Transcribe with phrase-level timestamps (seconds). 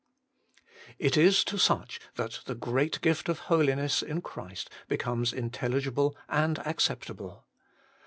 [0.97, 6.57] It is to such that the great gift of Holiness in Christ becomes intelligible and
[6.65, 7.45] acceptable.